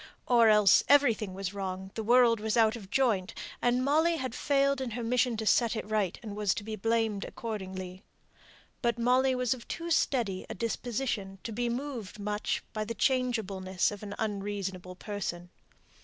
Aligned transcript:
Or 0.25 0.49
else 0.49 0.83
everything 0.87 1.35
was 1.35 1.53
wrong, 1.53 1.91
the 1.93 2.01
world 2.01 2.39
was 2.39 2.57
out 2.57 2.75
of 2.75 2.89
joint, 2.89 3.35
and 3.61 3.85
Molly 3.85 4.15
had 4.17 4.33
failed 4.33 4.81
in 4.81 4.89
her 4.97 5.03
mission 5.03 5.37
to 5.37 5.45
set 5.45 5.75
it 5.75 5.87
right, 5.87 6.17
and 6.23 6.35
was 6.35 6.55
to 6.55 6.63
be 6.63 6.75
blamed 6.75 7.23
accordingly. 7.23 8.01
But 8.81 8.97
Molly 8.97 9.35
was 9.35 9.53
of 9.53 9.67
too 9.67 9.91
steady 9.91 10.43
a 10.49 10.55
disposition 10.55 11.37
to 11.43 11.51
be 11.51 11.69
much 11.69 11.79
moved 12.25 12.73
by 12.73 12.83
the 12.83 12.95
changeableness 12.95 13.91
of 13.91 14.01
an 14.01 14.15
unreasonable 14.17 14.95
person. 14.95 15.51